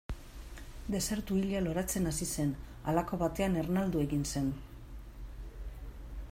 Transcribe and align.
Desertu 0.93 1.37
hila 1.41 1.61
loratzen 1.65 2.11
hasi 2.11 2.27
zen, 2.37 2.55
halako 2.91 3.21
batean 3.25 3.61
ernaldu 3.65 4.03
egin 4.07 4.27
zen. 4.33 4.51